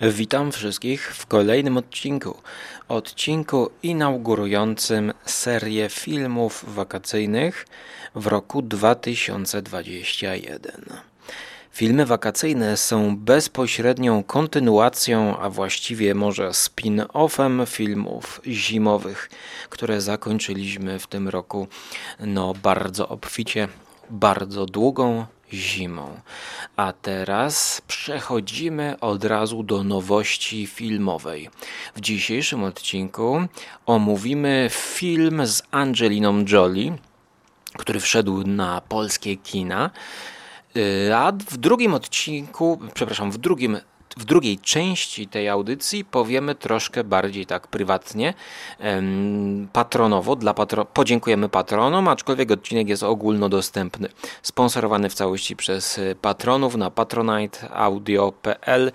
[0.00, 2.36] Witam wszystkich w kolejnym odcinku.
[2.88, 7.66] Odcinku inaugurującym serię filmów wakacyjnych
[8.14, 10.82] w roku 2021.
[11.72, 19.30] Filmy wakacyjne są bezpośrednią kontynuacją, a właściwie może spin-offem filmów zimowych,
[19.70, 21.68] które zakończyliśmy w tym roku
[22.20, 23.68] no bardzo obficie,
[24.10, 26.20] bardzo długą zimą.
[26.76, 31.50] A teraz przechodzimy od razu do nowości filmowej.
[31.94, 33.40] W dzisiejszym odcinku
[33.86, 36.96] omówimy film z Angeliną Jolie,
[37.74, 39.90] który wszedł na polskie kina.
[40.76, 43.78] Y, a w drugim odcinku, przepraszam, w drugim
[44.16, 48.34] w drugiej części tej audycji powiemy troszkę bardziej tak prywatnie,
[49.72, 54.08] patronowo, dla patro podziękujemy patronom, aczkolwiek odcinek jest ogólnodostępny.
[54.42, 58.92] Sponsorowany w całości przez y, patronów na patroniteaudio.pl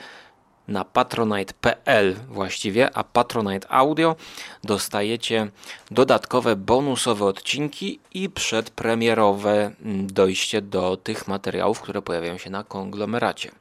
[0.68, 4.16] na patronite.pl właściwie, a Patronite Audio
[4.64, 5.48] dostajecie
[5.92, 13.61] dodatkowe bonusowe odcinki i przedpremierowe mm, dojście do tych materiałów, które pojawiają się na konglomeracie.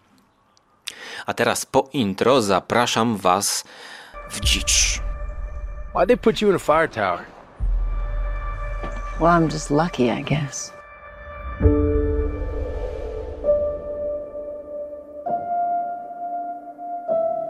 [1.26, 3.64] A teraz po intro zapraszam Was
[4.30, 5.00] w dzicz.
[5.94, 7.24] Why they put you in a fire tower?
[9.20, 10.72] Well, I'm just lucky, I guess.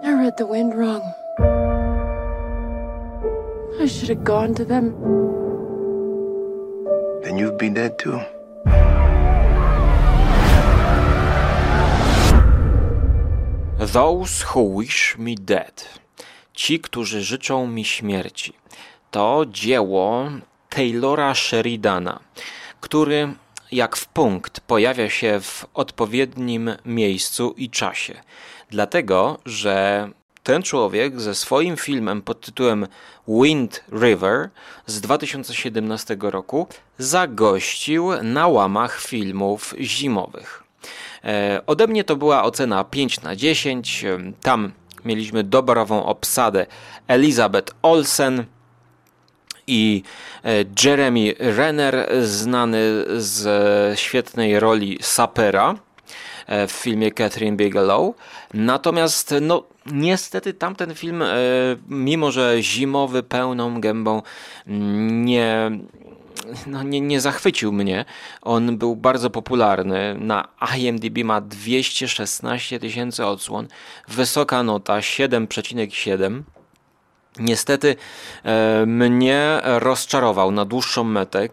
[0.02, 1.02] I read the wind wrong.
[3.80, 4.94] I should have gone to them.
[7.22, 8.20] Then you'd be dead too.
[13.80, 15.88] Those who wish me dead.
[16.54, 18.52] Ci, którzy życzą mi śmierci.
[19.10, 20.30] To dzieło
[20.68, 22.20] Taylora Sheridana,
[22.80, 23.34] który
[23.72, 28.20] jak w punkt pojawia się w odpowiednim miejscu i czasie.
[28.70, 30.08] Dlatego, że
[30.42, 32.86] ten człowiek ze swoim filmem pod tytułem
[33.28, 34.50] Wind River
[34.86, 36.66] z 2017 roku
[36.98, 40.64] zagościł na łamach filmów zimowych.
[41.24, 44.04] E, ode mnie to była ocena 5 na 10.
[44.04, 44.72] E, tam
[45.04, 46.66] mieliśmy doborową obsadę
[47.08, 48.44] Elizabeth Olsen
[49.66, 50.02] i
[50.44, 52.78] e, Jeremy Renner, znany
[53.16, 55.74] z świetnej roli sapera
[56.68, 58.14] w filmie Catherine Bigelow.
[58.54, 61.24] Natomiast no, niestety tamten film,
[61.88, 64.22] mimo że zimowy, pełną gębą,
[64.66, 65.70] nie,
[66.66, 68.04] no, nie, nie zachwycił mnie.
[68.42, 70.16] On był bardzo popularny.
[70.18, 70.48] Na
[70.78, 73.68] IMDb ma 216 tysięcy odsłon.
[74.08, 76.42] Wysoka nota 7,7.
[77.38, 77.96] Niestety
[78.44, 81.48] e, mnie rozczarował na dłuższą metę.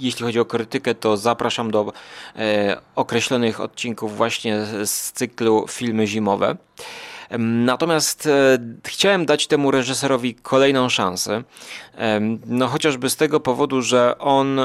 [0.00, 1.92] Jeśli chodzi o krytykę, to zapraszam do
[2.36, 6.56] e, określonych odcinków właśnie z cyklu filmy zimowe.
[7.38, 11.42] Natomiast e, chciałem dać temu reżyserowi kolejną szansę.
[12.46, 14.60] No chociażby z tego powodu, że on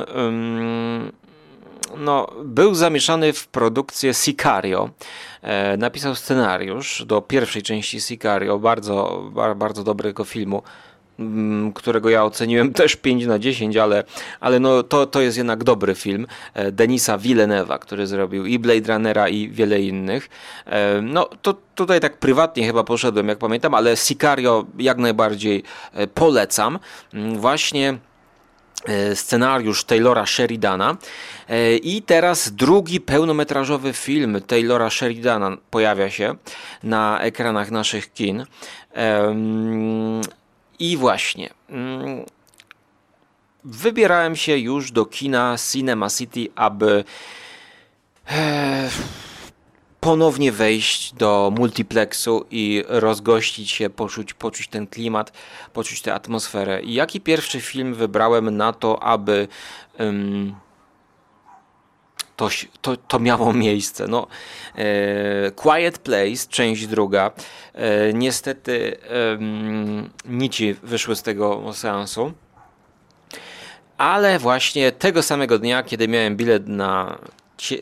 [1.97, 4.89] no, był zamieszany w produkcję Sicario.
[5.41, 9.23] E, napisał scenariusz do pierwszej części Sicario, bardzo,
[9.55, 10.63] bardzo dobrego filmu.
[11.19, 14.03] Mm, którego ja oceniłem też 5 na 10, ale,
[14.39, 18.93] ale no to, to jest jednak dobry film e, Denisa Villeneuve'a, który zrobił i Blade
[18.93, 20.29] Runnera i wiele innych.
[20.65, 25.63] E, no to tutaj tak prywatnie chyba poszedłem, jak pamiętam, ale Sicario jak najbardziej
[25.93, 26.79] e, polecam.
[27.13, 27.97] Mm, właśnie
[29.13, 30.97] scenariusz Taylora Sheridana.
[31.81, 36.35] I teraz drugi pełnometrażowy film Taylora Sheridana pojawia się
[36.83, 38.45] na ekranach naszych kin.
[40.79, 41.49] I właśnie.
[41.69, 42.25] Mm,
[43.63, 47.03] wybierałem się już do kina Cinema City, aby
[48.31, 48.89] e,
[49.99, 55.31] ponownie wejść do multiplexu i rozgościć się, poczuć, poczuć ten klimat,
[55.73, 56.81] poczuć tę atmosferę.
[56.81, 59.47] I jaki pierwszy film wybrałem na to, aby
[62.37, 62.49] to,
[62.81, 64.07] to, to miało miejsce.
[64.07, 64.27] No,
[64.75, 67.31] e, Quiet Place, część druga.
[67.73, 69.37] E, niestety e,
[70.25, 72.33] nici wyszły z tego seansu.
[73.97, 77.17] Ale właśnie tego samego dnia, kiedy miałem bilet na
[77.57, 77.79] ci, e,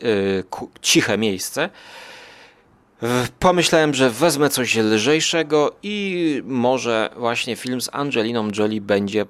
[0.80, 1.70] ciche miejsce,
[3.38, 9.26] pomyślałem, że wezmę coś lżejszego i może właśnie film z Angeliną Jolie będzie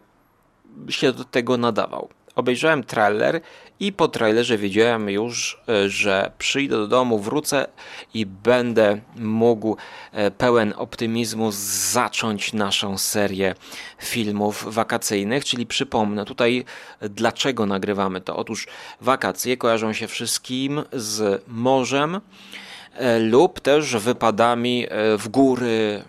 [0.88, 2.08] się do tego nadawał.
[2.34, 3.40] Obejrzałem trailer
[3.81, 7.67] i po trailerze wiedziałem już, e, że przyjdę do domu, wrócę
[8.14, 9.76] i będę mógł
[10.12, 11.50] e, pełen optymizmu
[11.93, 13.55] zacząć naszą serię
[13.99, 15.44] filmów wakacyjnych.
[15.44, 16.64] Czyli przypomnę tutaj,
[17.00, 18.37] dlaczego nagrywamy to.
[18.37, 18.67] Otóż
[19.00, 22.20] wakacje kojarzą się wszystkim z morzem
[22.94, 24.87] e, lub też wypadami
[25.19, 26.05] w góry,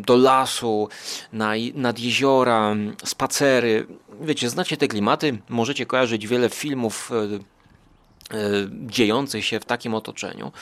[0.00, 0.88] do lasu,
[1.32, 3.86] na, nad jeziora, spacery.
[4.20, 7.10] Wiecie, znacie te klimaty, możecie kojarzyć wiele filmów
[8.32, 8.36] E,
[8.86, 10.52] dziejących się w takim otoczeniu,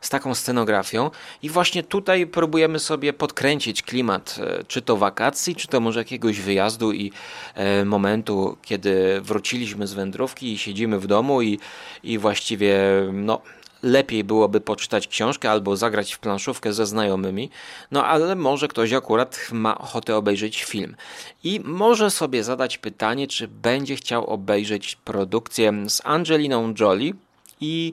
[0.00, 1.10] z taką scenografią.
[1.42, 6.40] I właśnie tutaj próbujemy sobie podkręcić klimat, e, czy to wakacji, czy to może jakiegoś
[6.40, 7.12] wyjazdu i
[7.54, 11.58] e, momentu, kiedy wróciliśmy z wędrówki i siedzimy w domu i,
[12.02, 12.78] i właściwie
[13.12, 13.40] no,
[13.82, 17.50] lepiej byłoby poczytać książkę albo zagrać w planszówkę ze znajomymi,
[17.90, 20.96] no ale może ktoś akurat ma ochotę obejrzeć film
[21.44, 27.12] i może sobie zadać pytanie, czy będzie chciał obejrzeć produkcję z Angeliną Jolie
[27.60, 27.92] i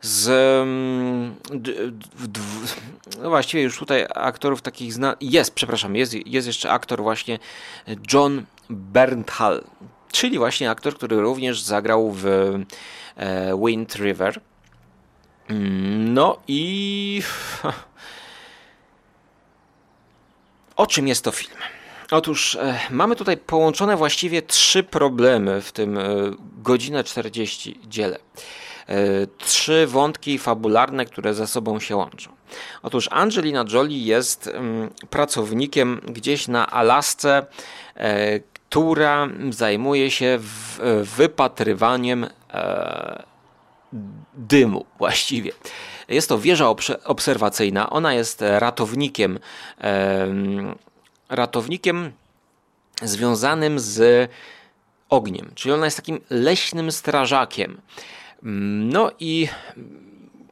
[0.00, 0.28] z
[0.62, 1.34] mm,
[3.22, 7.38] no właściwie już tutaj aktorów takich zna jest, przepraszam, jest, jest jeszcze aktor właśnie
[8.12, 9.64] John Bernthal,
[10.12, 12.26] czyli właśnie aktor, który również zagrał w
[13.16, 14.40] e, Wind River.
[15.48, 17.22] No i.
[20.76, 21.56] O czym jest to film?
[22.10, 26.02] Otóż e, mamy tutaj połączone właściwie trzy problemy w tym e,
[26.62, 28.18] godzinę 40 dziele.
[29.38, 32.30] Trzy wątki fabularne, które ze sobą się łączą.
[32.82, 37.46] Otóż Angelina Jolie jest mm, pracownikiem gdzieś na Alasce,
[37.96, 40.38] e, która zajmuje się
[41.16, 42.26] wypatrywaniem
[44.36, 45.52] dymu właściwie.
[46.08, 46.68] Jest to wieża
[47.04, 49.38] obserwacyjna, ona jest ratownikiem,
[51.28, 52.12] ratownikiem
[53.02, 54.30] związanym z
[55.08, 57.80] ogniem, czyli ona jest takim leśnym strażakiem.
[58.42, 59.48] No i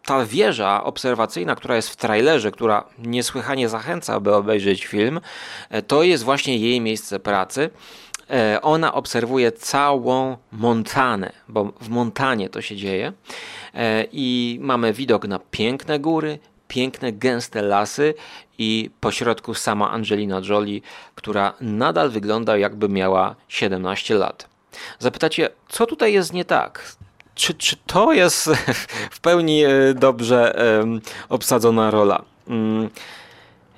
[0.05, 5.21] ta wieża obserwacyjna, która jest w trailerze, która niesłychanie zachęca, aby obejrzeć film,
[5.87, 7.71] to jest właśnie jej miejsce pracy.
[8.33, 13.13] E, ona obserwuje całą Montanę, bo w Montanie to się dzieje
[13.75, 16.39] e, i mamy widok na piękne góry,
[16.69, 18.15] piękne, gęste lasy
[18.59, 20.81] i pośrodku sama Angelina Jolie,
[21.15, 24.49] która nadal wygląda jakby miała 17 lat.
[24.99, 26.97] Zapytacie, co tutaj jest nie tak?
[27.35, 28.51] Czy, czy to jest
[29.17, 30.55] w pełni e, dobrze
[31.29, 32.23] obsadzona rola?
[32.49, 32.91] Mm,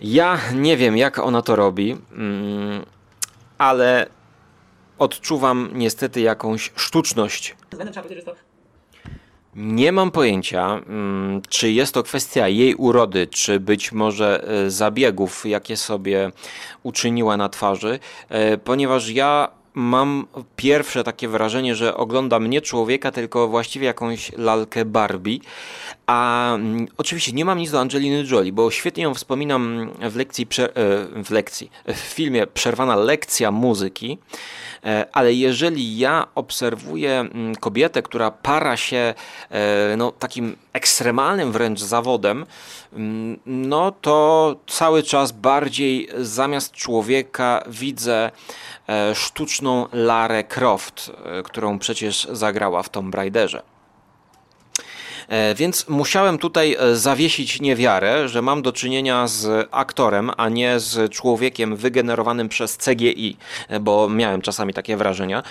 [0.00, 2.84] ja nie wiem, jak ona to robi, mm,
[3.58, 4.06] ale
[5.04, 7.56] odczuwam niestety jakąś sztuczność.
[9.56, 15.46] Nie mam pojęcia, mm, czy jest to kwestia jej urody, czy być może e, zabiegów,
[15.46, 16.30] jakie sobie
[16.82, 17.98] uczyniła na twarzy,
[18.28, 20.26] e, ponieważ ja mam
[20.56, 25.38] pierwsze takie wrażenie, że oglądam nie człowieka, tylko właściwie jakąś lalkę Barbie.
[26.06, 30.46] A mm, oczywiście nie mam nic do Angeliny Jolie, bo świetnie ją wspominam w lekcji,
[30.58, 34.18] e, w lekcji, w filmie Przerwana lekcja muzyki.
[34.84, 39.14] E, ale jeżeli ja obserwuję mm, kobietę, która para się
[39.50, 42.46] e, no, takim ekstremalnym wręcz zawodem,
[42.92, 48.30] mm, no to cały czas bardziej zamiast człowieka widzę
[48.88, 51.12] e, sztuczną Larę Croft,
[51.44, 53.73] którą przecież zagrała w Tomb Raiderze.
[55.28, 60.80] E, więc musiałem tutaj e, zawiesić niewiarę, że mam do czynienia z aktorem, a nie
[60.80, 63.36] z człowiekiem wygenerowanym przez CGI,
[63.68, 65.42] e, bo miałem czasami takie wrażenia.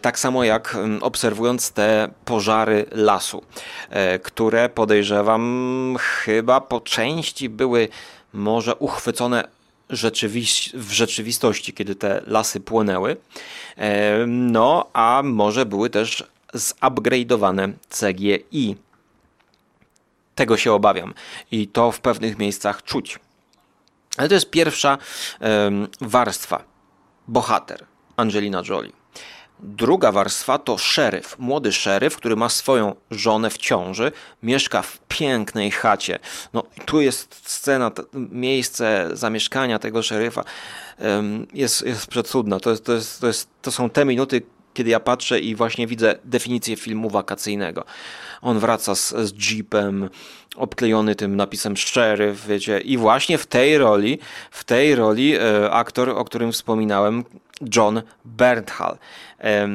[0.00, 3.42] Tak samo jak obserwując te pożary lasu,
[4.22, 7.88] które podejrzewam chyba po części były
[8.32, 9.44] może uchwycone
[10.74, 13.16] w rzeczywistości, kiedy te lasy płonęły.
[14.26, 16.24] No, a może były też
[16.54, 18.76] zupgrade'owane CGI.
[20.38, 21.14] Tego się obawiam
[21.50, 23.18] i to w pewnych miejscach czuć.
[24.16, 24.98] Ale to jest pierwsza
[25.40, 26.64] um, warstwa.
[27.28, 28.92] Bohater Angelina Jolie.
[29.60, 35.70] Druga warstwa to szeryf, młody szeryf, który ma swoją żonę w ciąży, mieszka w pięknej
[35.70, 36.18] chacie.
[36.52, 40.44] No, tu jest scena, miejsce zamieszkania tego szeryfa
[41.54, 42.60] jest, jest przecudna.
[42.60, 44.42] To, jest, to, jest, to, jest, to są te minuty,
[44.74, 47.84] kiedy ja patrzę i właśnie widzę definicję filmu wakacyjnego.
[48.42, 50.10] On wraca z, z jeepem,
[50.56, 54.18] obklejony tym napisem sheriff, wiecie, i właśnie w tej roli,
[54.50, 57.24] w tej roli e, aktor, o którym wspominałem,
[57.76, 58.98] John Bernthal.
[59.40, 59.68] E,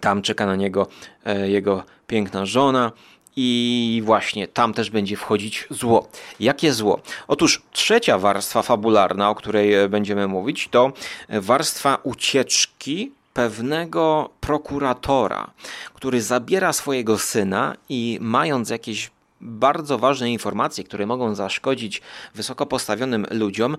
[0.00, 0.86] tam czeka na niego
[1.24, 2.92] e, jego piękna żona.
[3.36, 6.08] I właśnie tam też będzie wchodzić zło.
[6.40, 7.00] Jakie zło?
[7.28, 10.92] Otóż trzecia warstwa fabularna, o której e, będziemy mówić, to
[11.28, 15.50] warstwa ucieczki pewnego prokuratora,
[15.94, 19.10] który zabiera swojego syna i mając jakieś
[19.40, 22.02] bardzo ważne informacje, które mogą zaszkodzić
[22.34, 23.76] wysoko postawionym ludziom,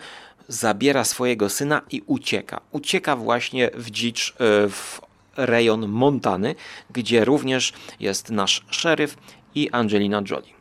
[0.47, 2.61] zabiera swojego syna i ucieka.
[2.71, 5.01] Ucieka właśnie w dzicz, e, w
[5.37, 6.55] rejon Montany,
[6.89, 9.17] gdzie również jest nasz szeryf
[9.55, 10.53] i Angelina Jolie.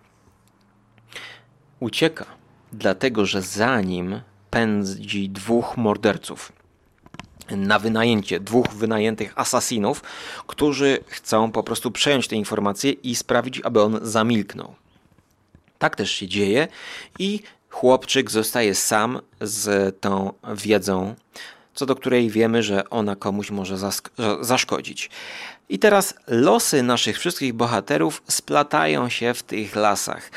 [1.81, 2.27] ucieka,
[2.73, 4.21] dlatego że za nim
[4.51, 6.60] pędzi dwóch morderców
[7.57, 10.03] na wynajęcie dwóch wynajętych asasinów,
[10.47, 14.75] którzy chcą po prostu przejąć te informacje i sprawić, aby on zamilknął.
[15.79, 16.69] Tak też się dzieje
[17.19, 21.15] i chłopczyk zostaje sam z tą wiedzą,
[21.75, 23.77] co do której wiemy, że ona komuś może
[24.41, 25.11] zaszkodzić.
[25.71, 30.31] I teraz losy naszych wszystkich bohaterów splatają się w tych lasach,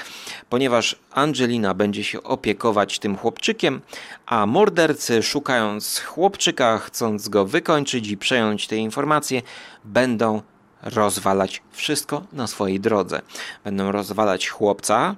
[0.49, 3.81] ponieważ Angelina będzie się opiekować tym chłopczykiem,
[4.25, 9.41] a mordercy, szukając chłopczyka, chcąc go wykończyć i przejąć te informacje,
[9.83, 10.41] będą
[10.83, 13.21] rozwalać wszystko na swojej drodze.
[13.63, 15.15] Będą rozwalać chłopca,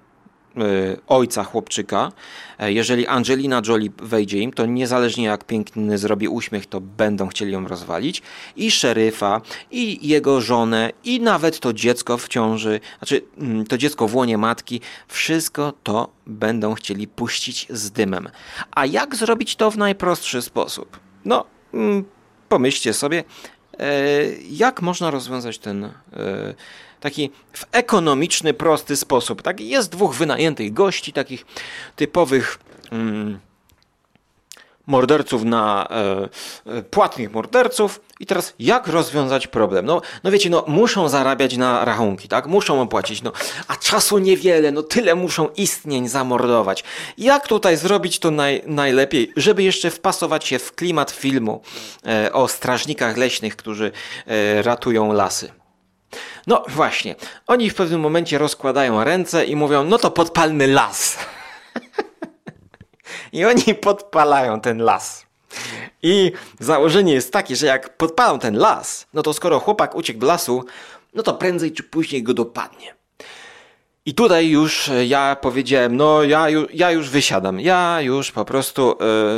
[1.07, 2.12] ojca chłopczyka.
[2.59, 7.51] E, jeżeli Angelina Jolie wejdzie im, to niezależnie jak piękny zrobi uśmiech, to będą chcieli
[7.51, 8.21] ją rozwalić.
[8.55, 14.07] I szeryfa, i jego żonę, i nawet to dziecko w ciąży, znaczy mm, to dziecko
[14.07, 18.29] w łonie matki, wszystko to będą chcieli puścić z dymem.
[18.71, 21.00] A jak zrobić to w najprostszy sposób?
[21.25, 22.03] No, mm,
[22.50, 23.24] pomyślcie sobie,
[23.79, 23.93] e,
[24.50, 25.91] jak można rozwiązać ten e,
[27.05, 29.41] taki w ekonomiczny, prosty sposób.
[29.41, 29.59] Tak?
[29.59, 31.45] Jest dwóch wynajętych gości, takich
[31.95, 32.59] typowych
[32.91, 33.39] mm,
[34.88, 38.01] morderców na e, e, płatnych morderców.
[38.19, 39.85] I teraz jak rozwiązać problem?
[39.85, 42.47] No, no wiecie, no muszą zarabiać na rachunki, tak?
[42.47, 43.31] Muszą opłacić, no
[43.67, 46.83] a czasu niewiele, no tyle muszą istnień zamordować.
[47.17, 51.62] Jak tutaj zrobić to naj, najlepiej, żeby jeszcze wpasować się w klimat filmu
[52.05, 53.91] e, o strażnikach leśnych, którzy
[54.27, 55.64] e, ratują lasy?
[56.47, 57.15] No właśnie,
[57.47, 61.17] oni w pewnym momencie rozkładają ręce i mówią, no to podpalmy las.
[63.33, 65.25] I oni podpalają ten las.
[66.03, 70.27] I założenie jest takie, że jak podpalą ten las, no to skoro chłopak uciekł do
[70.27, 70.65] lasu,
[71.13, 72.95] no to prędzej czy później go dopadnie.
[74.07, 78.97] I tutaj już e, ja powiedziałem, no ja, ja już wysiadam, ja już po prostu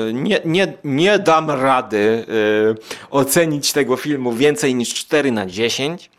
[0.10, 6.10] y, nie, nie, nie dam rady y, ocenić tego filmu więcej niż 4 na 10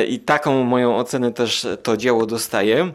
[0.00, 2.92] y, i taką moją ocenę też to dzieło dostaje.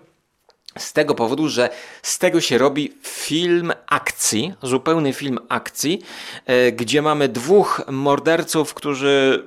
[0.77, 1.69] Z tego powodu, że
[2.01, 6.01] z tego się robi film akcji, zupełny film akcji,
[6.73, 9.43] gdzie mamy dwóch morderców, którzy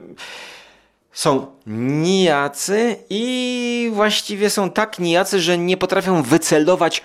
[1.12, 7.02] są nijacy i właściwie są tak nijacy, że nie potrafią wycelować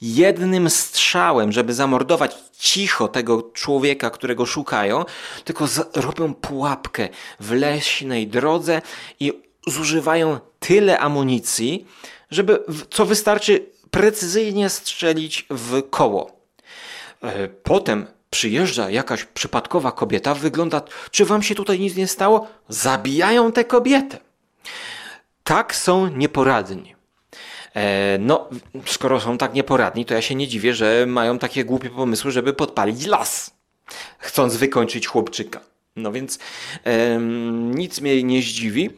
[0.00, 5.04] jednym strzałem, żeby zamordować cicho tego człowieka, którego szukają,
[5.44, 7.08] tylko robią pułapkę
[7.40, 8.82] w leśnej drodze
[9.20, 9.32] i
[9.66, 11.86] zużywają tyle amunicji,
[12.30, 16.40] żeby co wystarczy precyzyjnie strzelić w koło.
[17.22, 22.48] E, potem Przyjeżdża jakaś przypadkowa kobieta, wygląda, czy wam się tutaj nic nie stało?
[22.68, 24.18] Zabijają tę kobietę.
[25.44, 26.94] Tak są nieporadni.
[27.74, 28.48] E, no,
[28.86, 32.52] skoro są tak nieporadni, to ja się nie dziwię, że mają takie głupie pomysły, żeby
[32.52, 33.50] podpalić las,
[34.18, 35.60] chcąc wykończyć chłopczyka.
[35.96, 36.38] No więc
[36.84, 37.18] e,
[37.74, 38.90] nic mnie nie zdziwi.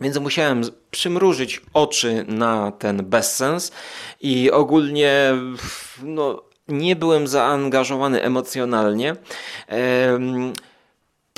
[0.00, 3.72] Więc musiałem przymrużyć oczy na ten bezsens
[4.20, 5.32] i ogólnie
[6.02, 6.42] no,
[6.72, 9.16] nie byłem zaangażowany emocjonalnie.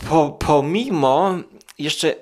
[0.09, 1.35] Po, pomimo
[1.79, 2.15] jeszcze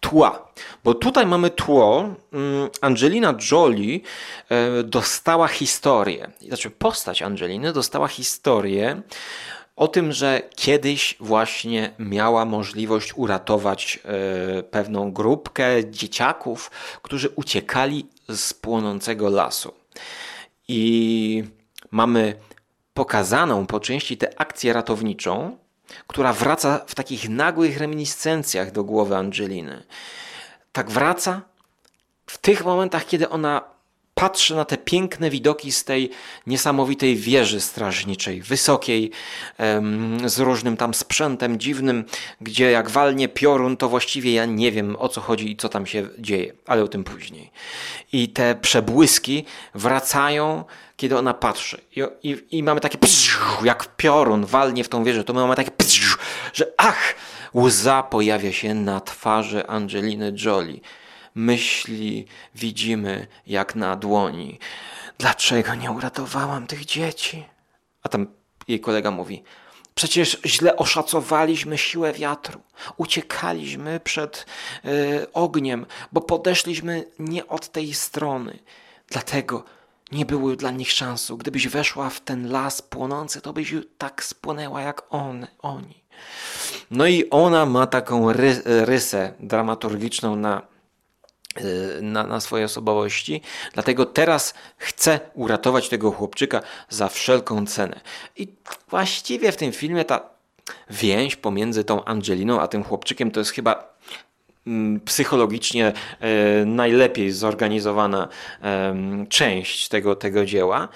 [0.00, 0.48] tła,
[0.84, 2.14] bo tutaj mamy tło.
[2.32, 4.00] Mm, Angelina Jolie
[4.48, 9.02] e, dostała historię, znaczy postać Angeliny dostała historię
[9.76, 16.70] o tym, że kiedyś właśnie miała możliwość uratować e, pewną grupkę dzieciaków,
[17.02, 19.74] którzy uciekali z płonącego lasu.
[20.68, 21.44] I
[21.92, 22.34] mamy
[22.94, 25.56] pokazaną po części tę akcję ratowniczą,
[26.06, 29.82] która wraca w takich nagłych reminiscencjach do głowy Angeliny.
[30.72, 31.40] Tak wraca
[32.26, 33.71] w tych momentach, kiedy ona
[34.22, 36.10] patrzy na te piękne widoki z tej
[36.46, 39.10] niesamowitej wieży strażniczej, wysokiej,
[40.24, 42.04] z różnym tam sprzętem dziwnym,
[42.40, 45.86] gdzie jak walnie piorun, to właściwie ja nie wiem o co chodzi i co tam
[45.86, 47.50] się dzieje, ale o tym później.
[48.12, 50.64] I te przebłyski wracają,
[50.96, 51.80] kiedy ona patrzy.
[51.96, 52.98] I, i, i mamy takie
[53.64, 55.70] jak piorun walnie w tą wieżę, to my mamy takie
[56.52, 57.14] że ach,
[57.54, 60.80] łza pojawia się na twarzy Angeliny Jolie
[61.34, 64.58] myśli widzimy jak na dłoni.
[65.18, 67.44] Dlaczego nie uratowałam tych dzieci?
[68.02, 68.26] A tam
[68.68, 69.42] jej kolega mówi:
[69.94, 72.60] Przecież źle oszacowaliśmy siłę wiatru.
[72.96, 74.46] Uciekaliśmy przed
[74.84, 78.58] y, ogniem, bo podeszliśmy nie od tej strony.
[79.08, 79.64] Dlatego
[80.12, 81.36] nie było dla nich szansu.
[81.36, 86.02] Gdybyś weszła w ten las płonący, to byś tak spłonęła jak on, oni.
[86.90, 90.71] No i ona ma taką ry rysę dramaturgiczną na
[92.02, 93.42] na, na swojej osobowości.
[93.74, 98.00] Dlatego teraz chcę uratować tego chłopczyka za wszelką cenę.
[98.36, 98.48] I
[98.88, 100.20] właściwie w tym filmie ta
[100.90, 103.94] więź pomiędzy tą Angeliną a tym chłopczykiem to jest chyba
[104.66, 108.28] mm, psychologicznie e, najlepiej zorganizowana
[108.62, 108.94] e,
[109.28, 110.88] część tego, tego dzieła.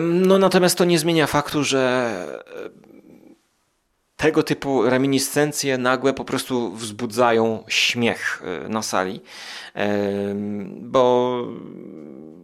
[0.00, 2.12] No natomiast to nie zmienia faktu, że
[4.26, 9.20] tego typu reminiscencje nagłe po prostu wzbudzają śmiech e, na sali,
[10.80, 11.42] bo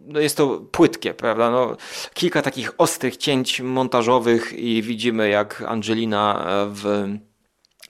[0.05, 1.51] no jest to płytkie, prawda?
[1.51, 1.77] No,
[2.13, 7.07] kilka takich ostrych cięć montażowych i widzimy jak Angelina e, w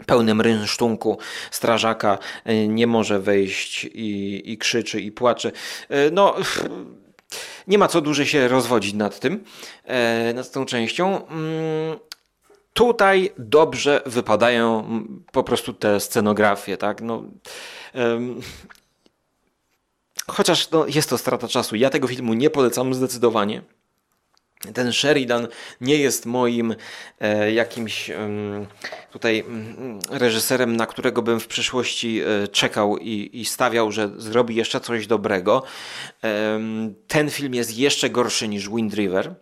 [0.06, 1.18] pełnym rynsztunku
[1.52, 5.52] strażaka e, nie może wejść i, i krzyczy i płacze.
[6.12, 6.36] No
[7.68, 9.44] nie ma co dłużej się rozwodzić nad tym,
[10.34, 11.22] nad tą częścią.
[12.74, 14.84] Tutaj dobrze wypadają
[15.32, 17.02] po prostu te scenografie, tak?
[17.02, 17.24] No,
[17.94, 18.42] um,
[20.28, 21.76] chociaż no, jest to strata czasu.
[21.76, 23.62] Ja tego filmu nie polecam zdecydowanie.
[24.74, 25.48] Ten Sheridan
[25.82, 26.76] nie jest moim
[27.20, 28.12] e, jakimś
[29.12, 34.56] tutaj mm, reżyserem, na którego bym w przyszłości e, czekał i, i, stawiał, że zrobi
[34.56, 35.64] jeszcze coś dobrego.
[37.08, 39.36] ten film jest jeszcze gorszy niż Wind River.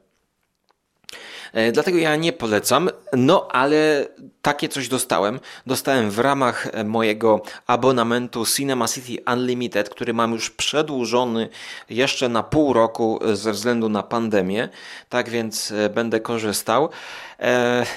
[1.53, 4.07] E, dlatego ja nie polecam, no ale
[4.41, 5.39] takie coś dostałem.
[5.65, 11.49] Dostałem w ramach e, mojego abonamentu Cinema City Unlimited, który mam już przedłużony
[11.89, 14.69] jeszcze na pół roku e, ze względu na pandemię,
[15.09, 16.89] tak więc będę korzystał.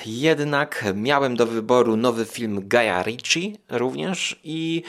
[0.07, 4.83] jednak miałem do wyboru nowy film Gaia Ricci również i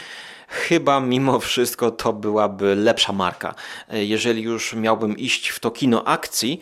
[0.48, 3.56] chyba mimo wszystko to byłaby lepsza marka.
[3.90, 6.60] E, jeżeli już miałbym iść w to kino akcji,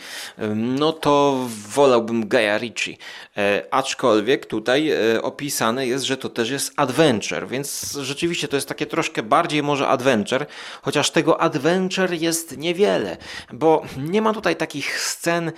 [0.55, 2.97] no to wolałbym Gaia Ricci.
[3.37, 8.67] E, aczkolwiek tutaj e, opisane jest, że to też jest adventure, więc rzeczywiście to jest
[8.67, 10.45] takie troszkę bardziej może adventure,
[10.81, 13.17] chociaż tego adventure jest niewiele,
[13.53, 15.51] bo nie ma tutaj takich scen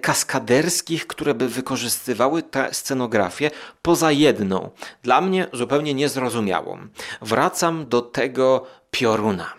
[0.00, 3.50] kaskaderskich, które by wykorzystywały tę scenografię
[3.82, 4.70] poza jedną,
[5.02, 6.78] dla mnie zupełnie niezrozumiałą.
[7.22, 9.54] Wracam wracam do tego pioruna.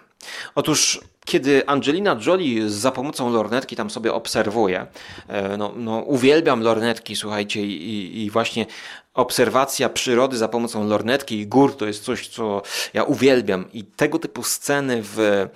[0.56, 4.88] Otóż kiedy Angelina Jolie za pomocą lornetki tam sobie obserwuje,
[5.28, 8.66] e, no, no uwielbiam lornetki, słuchajcie, i, i, właśnie
[9.14, 12.62] obserwacja przyrody za pomocą lornetki i gór to jest coś, co
[12.94, 13.72] ja uwielbiam.
[13.74, 15.48] I tego typu sceny w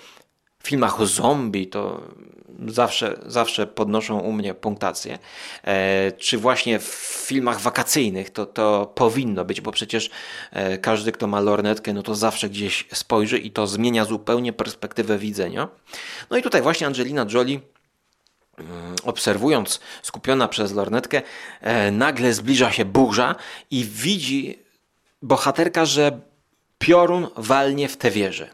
[0.64, 2.02] filmach o zombie to
[2.68, 5.20] zawsze, zawsze podnoszą u mnie punktację.
[5.64, 6.86] E, czy właśnie w
[7.28, 10.10] filmach wakacyjnych to, to powinno być, bo przecież
[10.52, 15.18] e, każdy, kto ma lornetkę, no to zawsze gdzieś spojrzy i to zmienia zupełnie perspektywę
[15.18, 15.68] widzenia.
[16.30, 17.60] No i tutaj właśnie Angelina Jolie
[18.58, 21.22] mm, obserwując, skupiona przez lornetkę,
[21.62, 23.36] e, nagle zbliża się burza
[23.72, 24.60] i widzi
[25.22, 26.20] bohaterka, że
[26.80, 28.50] piorun walnie w tę wieżę.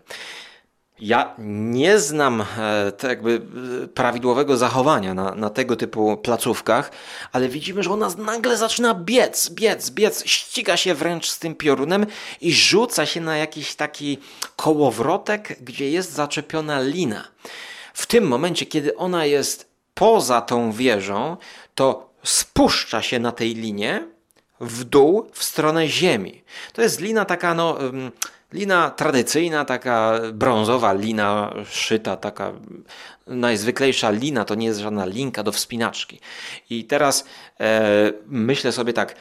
[1.01, 3.41] Ja nie znam e, jakby
[3.83, 6.91] e, prawidłowego zachowania na, na tego typu placówkach,
[7.31, 12.05] ale widzimy, że ona nagle zaczyna biec, biec, biec, ściga się wręcz z tym piorunem
[12.41, 14.17] i rzuca się na jakiś taki
[14.55, 17.27] kołowrotek, gdzie jest zaczepiona lina.
[17.93, 21.37] W tym momencie, kiedy ona jest poza tą wieżą,
[21.75, 24.07] to spuszcza się na tej linie
[24.59, 26.43] w dół w stronę ziemi.
[26.73, 27.77] To jest lina taka, no
[28.53, 32.51] Lina tradycyjna, taka brązowa lina szyta, taka
[33.27, 36.19] najzwyklejsza lina, to nie jest żadna linka do wspinaczki.
[36.69, 37.25] I teraz
[37.59, 39.15] e, myślę sobie tak,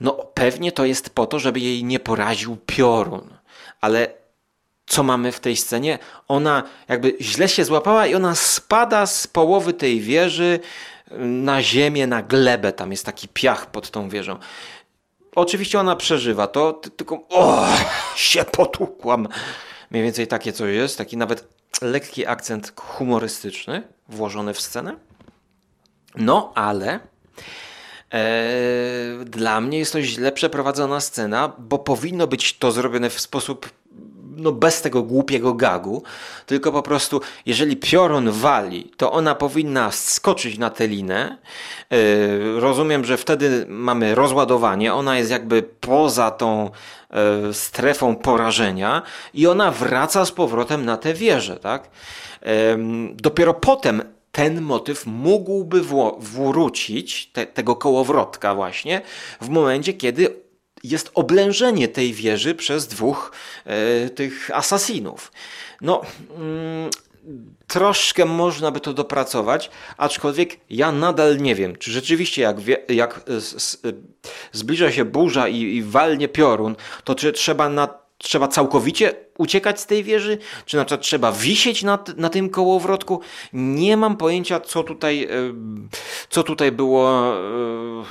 [0.00, 3.28] no pewnie to jest po to, żeby jej nie poraził piorun,
[3.80, 4.08] ale
[4.86, 5.98] co mamy w tej scenie?
[6.28, 10.60] Ona jakby źle się złapała i ona spada z połowy tej wieży
[11.18, 14.38] na ziemię, na glebę, tam jest taki piach pod tą wieżą.
[15.36, 17.66] Oczywiście ona przeżywa to, tylko o,
[18.16, 19.28] się potłukłam.
[19.90, 21.48] Mniej więcej takie coś jest, taki nawet
[21.82, 24.96] lekki akcent humorystyczny włożony w scenę.
[26.14, 27.00] No, ale
[28.12, 28.20] e,
[29.24, 33.70] dla mnie jest to źle przeprowadzona scena, bo powinno być to zrobione w sposób
[34.36, 36.02] no bez tego głupiego gagu,
[36.46, 41.38] tylko po prostu, jeżeli piorun wali, to ona powinna skoczyć na tę linę.
[41.90, 46.70] Yy, rozumiem, że wtedy mamy rozładowanie, ona jest jakby poza tą
[47.44, 49.02] yy, strefą porażenia
[49.34, 51.90] i ona wraca z powrotem na tę wieżę, tak?
[52.42, 52.48] Yy,
[53.14, 55.80] dopiero potem ten motyw mógłby
[56.18, 59.02] wrócić, te, tego kołowrotka właśnie,
[59.40, 60.45] w momencie, kiedy
[60.88, 63.32] jest oblężenie tej wieży przez dwóch
[63.64, 65.32] e, tych asasinów.
[65.80, 66.02] No,
[66.38, 66.90] mm,
[67.66, 73.18] troszkę można by to dopracować, aczkolwiek ja nadal nie wiem, czy rzeczywiście jak, wie, jak
[73.18, 73.92] e,
[74.52, 79.86] zbliża się burza i, i walnie piorun, to czy trzeba na trzeba całkowicie uciekać z
[79.86, 80.38] tej wieży?
[80.66, 83.20] Czy na przykład trzeba wisieć na, na tym kołowrotku?
[83.52, 85.28] Nie mam pojęcia, co tutaj, e,
[86.28, 88.04] co tutaj było, e,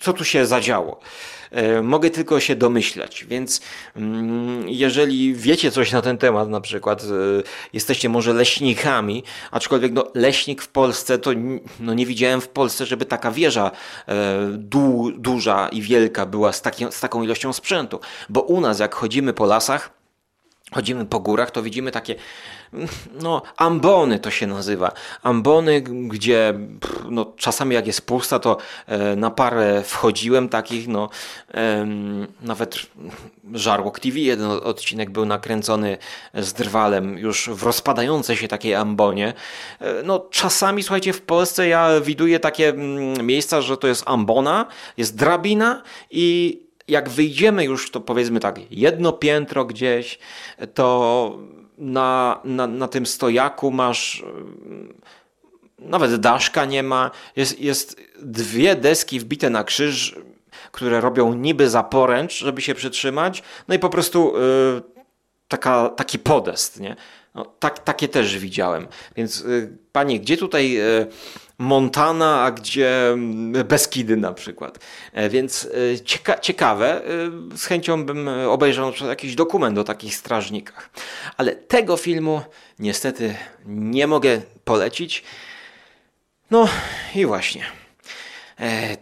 [0.00, 1.00] co tu się zadziało.
[1.50, 3.60] E, mogę tylko się domyślać, więc
[3.96, 7.04] mm, jeżeli wiecie coś na ten temat, na przykład
[7.72, 11.30] jesteście może leśnikami, aczkolwiek no, leśnik w Polsce, to
[11.80, 13.70] no, nie widziałem w Polsce, żeby taka wieża
[14.52, 18.94] du, duża i wielka była z, taki, z taką ilością sprzętu, bo u nas jak
[18.94, 19.99] chodzimy po lasach,
[20.72, 22.14] chodzimy po górach, to widzimy takie,
[23.22, 24.92] no, ambony to się nazywa.
[25.22, 26.54] Ambony, gdzie
[27.10, 28.56] no, czasami jak jest pusta, to
[28.86, 31.08] e, na parę wchodziłem takich, no,
[32.42, 32.86] nawet
[33.54, 35.98] Żarłok TV, jeden odcinek był nakręcony
[36.34, 39.32] z drwalem już w rozpadającej się takiej ambonie.
[39.80, 44.66] E, no, czasami, słuchajcie, w Polsce ja widuję takie mm, miejsca, że to jest ambona,
[44.96, 50.18] jest drabina i jak wyjdziemy już, to powiedzmy tak, jedno piętro gdzieś,
[50.74, 51.38] to
[51.78, 54.22] na, na, na tym stojaku masz
[55.80, 60.16] nawet daszka nie ma, jest, jest dwie deski wbite na krzyż,
[60.72, 64.40] które robią niby za poręcz, żeby się przytrzymać, no i po prostu y,
[65.48, 66.96] taka, taki podest, nie?
[67.34, 68.88] No, tak, takie też widziałem.
[69.16, 71.06] Więc y, panie, gdzie tutaj y,
[71.60, 74.78] Montana, a gdzie mm, Beskidy na przykład.
[75.12, 80.90] E, więc e, cieka ciekawe, e, z chęcią bym obejrzał jakiś dokument o takich strażnikach.
[81.36, 82.42] Ale tego filmu
[82.78, 83.34] niestety
[83.66, 85.22] nie mogę polecić.
[86.50, 86.68] No
[87.14, 87.64] i właśnie.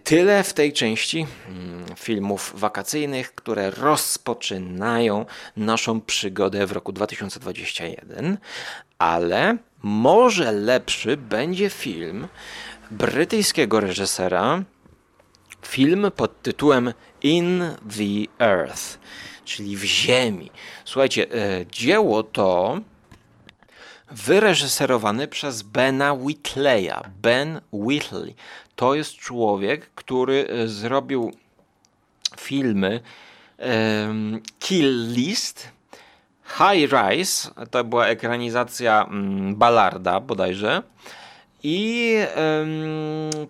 [0.05, 8.39] Tyle w tej części mm, filmów wakacyjnych, które rozpoczynają naszą przygodę w roku 2021,
[8.99, 12.29] ale może lepszy będzie film
[12.91, 14.63] brytyjskiego reżysera,
[15.67, 17.63] film pod tytułem In
[17.97, 18.99] the Earth,
[19.45, 20.51] czyli w ziemi.
[20.85, 22.81] Słuchajcie, e, dzieło to
[24.11, 27.11] wyreżyserowane przez Bena Whitleya.
[27.23, 28.35] Ben Whitley
[28.77, 31.33] to jest człowiek, który e, zrobił
[32.37, 33.01] filmy
[33.59, 35.69] um, Kill List,
[36.49, 40.83] High Rise to była ekranizacja mm, Ballarda bodajże
[41.63, 42.19] i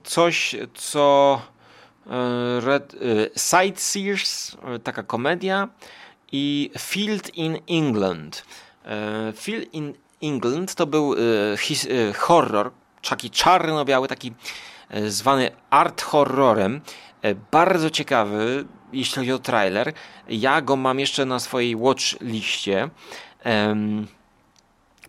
[0.04, 1.40] coś, co
[2.06, 2.96] e, Red, e,
[3.38, 5.68] Sightseers, e, taka komedia
[6.32, 8.44] i Field in England.
[9.36, 11.14] Field in England to był
[11.58, 12.70] his, horror,
[13.08, 14.32] taki czarno-biały, taki
[15.08, 16.80] zwany art horrorem.
[17.50, 19.92] Bardzo ciekawy, jeśli chodzi o trailer.
[20.28, 22.88] Ja go mam jeszcze na swojej watch liście.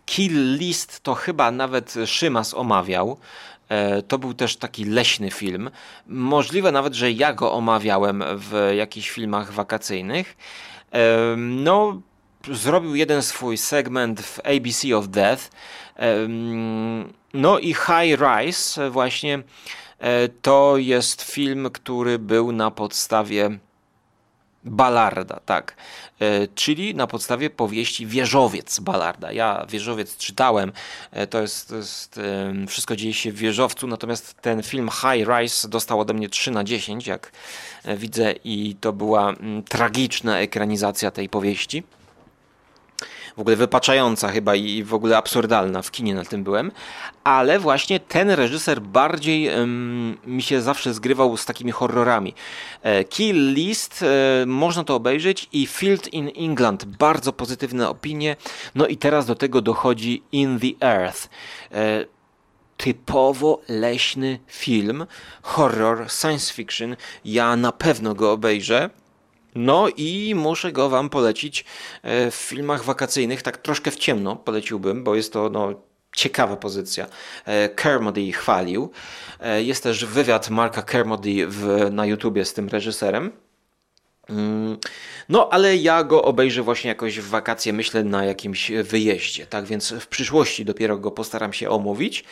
[0.06, 3.18] Kill List to chyba nawet Szymas omawiał.
[3.68, 5.70] E, to był też taki leśny film.
[6.06, 10.36] Możliwe nawet, że ja go omawiałem w jakichś filmach wakacyjnych.
[11.36, 12.00] No,
[12.48, 15.50] zrobił jeden swój segment w ABC of Death.
[17.34, 19.42] No i High Rise właśnie
[19.98, 23.58] e, to jest film, który był na podstawie
[24.64, 25.76] Balarda, tak.
[26.20, 29.32] E, czyli na podstawie powieści Wieżowiec Balarda.
[29.32, 30.72] Ja Wieżowiec czytałem,
[31.12, 32.20] e, to jest, to jest,
[32.68, 36.64] wszystko dzieje się w Wieżowcu, natomiast ten film High Rise dostał ode mnie 3 na
[36.64, 37.32] 10, jak
[37.84, 41.82] e, widzę, i to była mm, tragiczna ekranizacja tej powieści
[43.36, 45.82] w ogóle wypaczająca chyba i w ogóle absurdalna.
[45.82, 46.72] W kinie na tym byłem.
[47.24, 49.50] Ale właśnie ten reżyser bardziej
[50.26, 52.34] mi się zawsze zgrywał z takimi horrorami.
[52.82, 54.02] E, Kill List,
[54.42, 58.36] e, można to obejrzeć i Field in England, bardzo pozytywne opinie.
[58.74, 61.28] No i teraz do tego dochodzi In the Earth.
[61.72, 62.04] E,
[62.76, 65.06] typowo leśny film,
[65.42, 66.96] horror, science fiction.
[67.24, 68.90] Ja na pewno go obejrzę.
[69.54, 71.64] No i muszę go wam polecić
[72.02, 75.74] e, w filmach wakacyjnych, tak troszkę w ciemno poleciłbym, bo jest to no,
[76.12, 77.06] ciekawa pozycja.
[77.44, 78.90] E, Kermody chwalił.
[79.40, 83.32] E, jest też wywiad Marka Kermody w, na YouTubie z tym reżyserem.
[84.28, 84.78] Mm,
[85.28, 89.92] no, ale ja go obejrzę właśnie jakoś w wakacje, myślę na jakimś wyjeździe, tak więc
[89.92, 92.24] w przyszłości dopiero go postaram się omówić.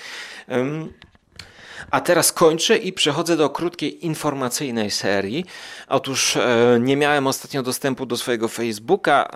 [1.90, 5.44] A teraz kończę i przechodzę do krótkiej informacyjnej serii.
[5.88, 9.30] Otóż e, nie miałem ostatnio dostępu do swojego Facebooka,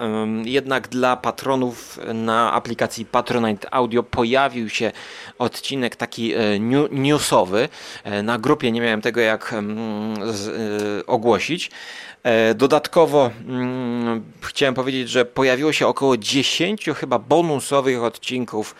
[0.45, 4.93] jednak dla patronów na aplikacji Patronite Audio pojawił się
[5.39, 7.69] odcinek taki e, newsowy.
[8.05, 9.55] E, na grupie nie miałem tego jak
[11.07, 11.71] ogłosić.
[12.23, 18.75] E, dodatkowo mm, chciałem powiedzieć, że pojawiło się około 10 chyba bonusowych odcinków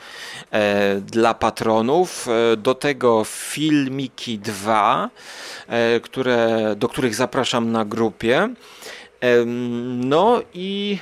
[0.51, 2.29] e, dla patronów.
[2.29, 5.11] E, do tego filmiki 2,
[6.03, 8.49] które, do których zapraszam na grupie.
[9.97, 10.99] No i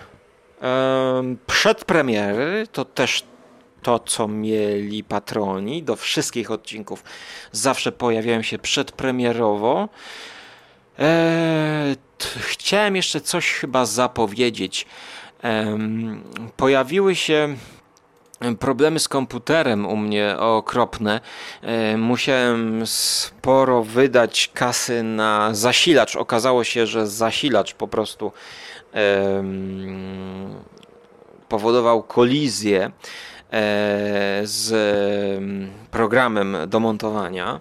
[1.47, 3.25] przed premiery to też
[3.83, 7.05] to, co mieli patroni do wszystkich odcinków.
[7.53, 9.89] Zawsze pojawiają się przedpremierowo.
[10.99, 11.97] Eee,
[12.41, 14.87] chciałem jeszcze coś chyba zapowiedzieć.
[16.57, 17.57] pojawiły się
[18.59, 21.21] problemy z komputerem u mnie okropne.
[21.63, 26.17] E, musiałem sporo wydać kasy na zasilacz.
[26.17, 28.33] Okazało się, że zasilacz po prostu
[31.49, 32.91] powodował kolizję e,
[34.45, 34.73] z
[35.91, 37.61] programem do montowania.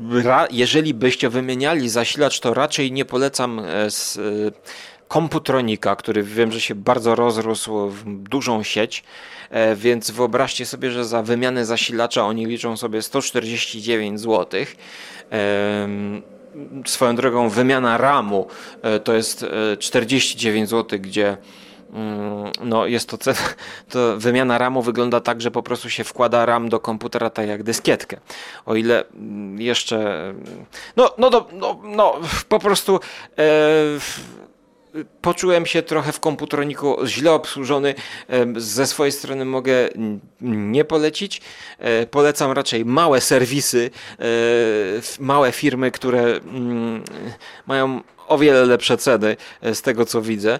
[0.00, 4.18] E, jeżeli byście wymieniali zasilacz, to raczej nie polecam z
[5.08, 9.04] komputronika, który wiem, że się bardzo rozrósł w dużą sieć,
[9.50, 14.60] e, więc wyobraźcie sobie, że za wymianę zasilacza oni liczą sobie 149 zł.
[16.86, 18.46] Swoją drogą wymiana RAMu
[18.82, 19.46] e, to jest
[19.78, 21.36] 49 e, zł, gdzie
[22.64, 23.18] no jest to,
[23.90, 27.62] to wymiana RAMu wygląda tak, że po prostu się wkłada RAM do komputera tak jak
[27.62, 28.20] dyskietkę.
[28.66, 30.34] O ile mm, jeszcze
[30.96, 32.14] no, no, no, no
[32.48, 33.00] po prostu
[33.38, 33.42] e,
[35.20, 37.94] poczułem się trochę w komputroniku źle obsłużony.
[38.56, 39.88] Ze swojej strony mogę
[40.40, 41.40] nie polecić.
[41.78, 44.24] E, polecam raczej małe serwisy, e,
[45.20, 47.02] małe firmy, które mm,
[47.66, 50.58] mają o wiele lepsze ceny e, z tego co widzę.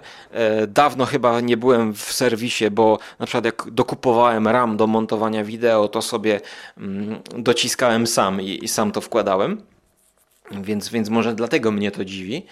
[0.67, 5.87] Dawno chyba nie byłem w serwisie, bo na przykład jak dokupowałem RAM do montowania wideo,
[5.87, 6.41] to sobie
[6.77, 9.61] mm, dociskałem sam i, i sam to wkładałem.
[10.51, 12.45] Więc, więc może dlatego mnie to dziwi.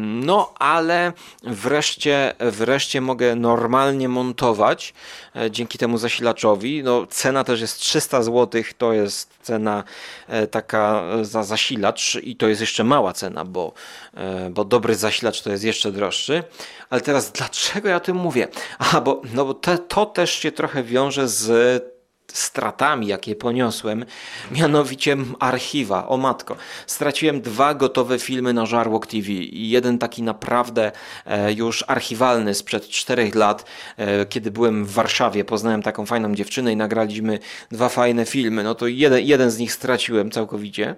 [0.00, 4.94] No, ale wreszcie, wreszcie mogę normalnie montować
[5.36, 6.82] e, dzięki temu zasilaczowi.
[6.82, 9.84] No, cena też jest 300 zł, to jest cena
[10.28, 13.72] e, taka za zasilacz i to jest jeszcze mała cena, bo,
[14.14, 16.44] e, bo dobry zasilacz to jest jeszcze droższy.
[16.90, 18.48] Ale teraz dlaczego ja o tym mówię?
[18.78, 21.91] Aha, bo, no bo te, to też się trochę wiąże z
[22.38, 24.04] stratami, jakie poniosłem,
[24.50, 26.08] mianowicie archiwa.
[26.08, 30.92] O matko, straciłem dwa gotowe filmy na Żarłok TV i jeden taki naprawdę
[31.26, 33.64] e, już archiwalny sprzed czterech lat,
[33.96, 37.38] e, kiedy byłem w Warszawie, poznałem taką fajną dziewczynę i nagraliśmy
[37.70, 38.62] dwa fajne filmy.
[38.62, 40.94] No to jeden, jeden z nich straciłem całkowicie.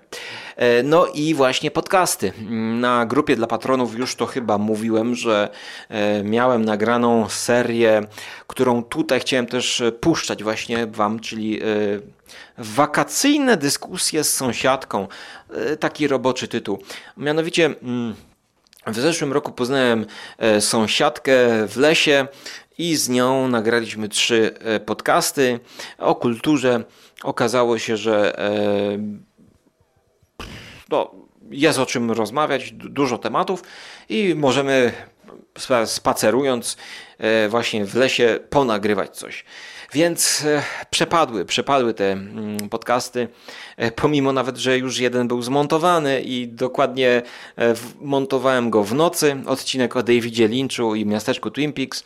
[0.57, 2.33] E, no i właśnie podcasty.
[2.81, 5.49] Na grupie dla patronów już to chyba mówiłem, że
[6.25, 8.03] miałem nagraną serię,
[8.47, 11.65] którą tutaj chciałem też puszczać właśnie wam czyli e,
[12.59, 15.09] wakacyjne dyskusje z sąsiadką.
[15.51, 16.79] E, taki roboczy tytuł.
[17.17, 18.15] Mianowicie mm,
[18.87, 20.07] w zeszłym roku poznałem
[20.39, 21.37] e, sąsiadkę
[21.69, 22.27] w lesie
[22.79, 24.55] i z nią nagraliśmy trzy
[24.87, 25.61] podcasty
[25.99, 26.85] o kulturze.
[27.23, 28.37] Okazało się, że
[30.89, 31.11] no,
[31.51, 33.63] jest o czym rozmawiać, dużo tematów
[34.09, 34.93] i możemy
[35.87, 36.77] spacerując
[37.49, 39.45] właśnie w lesie ponagrywać coś.
[39.95, 43.29] Więc e, przepadły, przepadły te mm, podcasty,
[43.77, 47.23] e, pomimo nawet, że już jeden był zmontowany i dokładnie
[47.59, 52.05] e, montowałem go w nocy, odcinek o Davidzie Lynchu i miasteczku Twin Peaks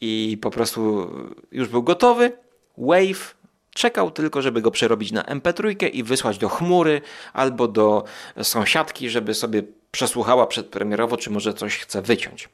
[0.00, 1.10] i po prostu
[1.52, 2.32] już był gotowy.
[2.78, 3.36] Wave
[3.74, 7.00] czekał tylko, żeby go przerobić na MP3 i wysłać do chmury
[7.32, 8.04] albo do
[8.42, 12.48] sąsiadki, żeby sobie przesłuchała przedpremierowo, czy może coś chce wyciąć.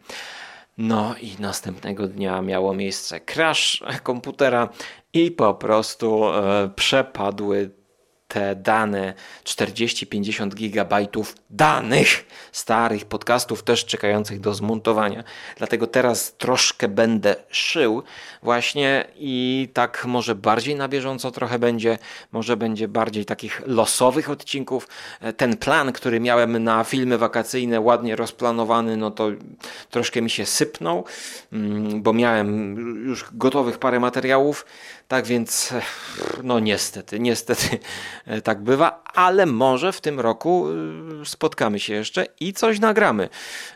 [0.79, 4.69] No i następnego dnia miało miejsce crash komputera
[5.13, 7.71] i po prostu e, przepadły
[8.33, 9.15] te dane
[9.45, 15.25] 40-50 gigabajtów danych starych podcastów też czekających do zmontowania.
[15.57, 18.03] Dlatego teraz troszkę będę szył
[18.43, 21.99] właśnie i tak może bardziej na bieżąco trochę będzie,
[22.33, 24.89] może będzie bardziej takich losowych odcinków.
[25.37, 29.29] Ten plan, który miałem na filmy wakacyjne ładnie rozplanowany, no to
[29.91, 31.05] troszkę mi się sypnął,
[31.53, 34.67] mm, bo miałem już gotowych parę materiałów,
[35.13, 35.75] tak więc,
[36.43, 37.79] no niestety, niestety
[38.27, 40.67] e, tak bywa, ale może w tym roku
[41.23, 43.29] e, spotkamy się jeszcze i coś nagramy.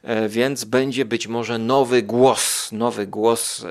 [0.02, 3.64] E, więc będzie być może nowy głos, nowy głos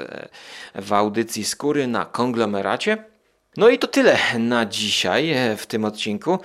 [0.75, 3.14] w audycji skóry na konglomeracie.
[3.57, 6.39] No i to tyle na dzisiaj w tym odcinku.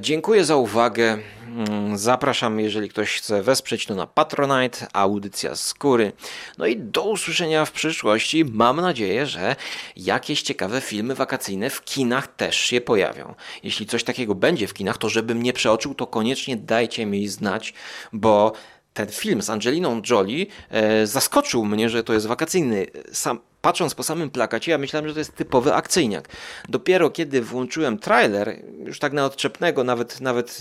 [0.00, 1.18] Dziękuję za uwagę.
[1.48, 6.12] Mm, zapraszam, jeżeli ktoś chce wesprzeć, to na Patronite, audycja skóry.
[6.58, 8.44] No i do usłyszenia w przyszłości.
[8.44, 9.56] Mam nadzieję, że
[9.96, 13.34] jakieś ciekawe filmy wakacyjne w kinach też się pojawią.
[13.62, 17.74] Jeśli coś takiego będzie w kinach, to żebym nie przeoczył, to koniecznie dajcie mi znać,
[18.12, 18.52] bo
[18.94, 22.86] ten film z Angeliną Jolie e, zaskoczył mnie, że to jest wakacyjny.
[23.12, 26.28] Sam, patrząc po samym plakacie, ja myślałem, że to jest typowy akcyjniak.
[26.68, 30.58] Dopiero kiedy włączyłem trailer, już tak na odczepnego, nawet, nawet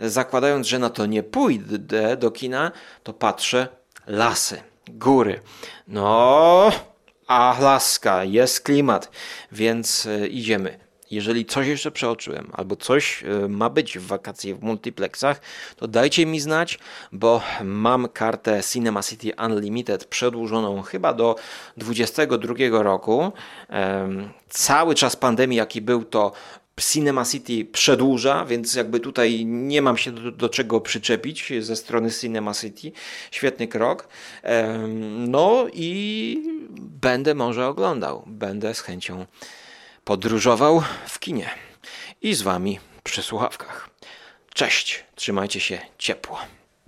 [0.00, 3.68] y, zakładając, że na to nie pójdę do kina, to patrzę
[4.06, 5.40] lasy, góry.
[5.88, 6.70] No,
[7.26, 9.10] Alaska, jest klimat,
[9.52, 10.83] więc y, idziemy.
[11.14, 15.40] Jeżeli coś jeszcze przeoczyłem, albo coś y, ma być w wakacje w multiplexach,
[15.76, 16.78] to dajcie mi znać,
[17.12, 21.36] bo mam kartę Cinema City Unlimited przedłużoną chyba do
[21.76, 23.32] 2022 roku.
[24.48, 26.32] Cały czas pandemii, jaki był, to
[26.80, 32.10] Cinema City przedłuża, więc jakby tutaj nie mam się do, do czego przyczepić ze strony
[32.10, 32.92] Cinema City.
[33.30, 34.08] Świetny krok.
[35.28, 36.38] No i
[36.78, 38.22] będę może oglądał.
[38.26, 39.26] Będę z chęcią
[40.04, 41.50] podróżował w kinie
[42.22, 43.90] i z wami przy słuchawkach.
[44.54, 46.38] Cześć, trzymajcie się ciepło.